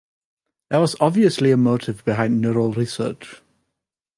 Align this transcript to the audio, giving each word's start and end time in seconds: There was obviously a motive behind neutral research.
There 0.71 0.79
was 0.79 0.95
obviously 0.99 1.51
a 1.51 1.57
motive 1.57 2.03
behind 2.03 2.41
neutral 2.41 2.71
research. 2.73 3.43